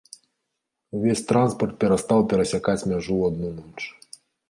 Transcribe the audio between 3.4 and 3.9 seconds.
ноч.